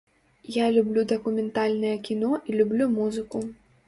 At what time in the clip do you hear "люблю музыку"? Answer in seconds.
2.63-3.43